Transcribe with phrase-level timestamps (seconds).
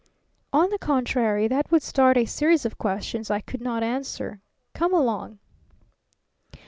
[0.51, 4.41] "On the contrary, that would start a series of questions I could not answer.
[4.73, 5.37] Come along."